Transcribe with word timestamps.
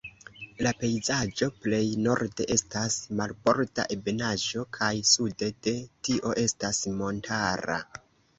La 0.67 0.69
pejzaĝo 0.83 1.47
plej 1.65 1.81
norde 2.05 2.47
estas 2.55 2.97
marborda 3.19 3.85
ebenaĵo, 3.97 4.65
kaj 4.79 4.91
sude 5.11 5.51
de 5.69 5.75
tio 6.09 6.35
estas 6.47 6.83
montara. 7.05 7.79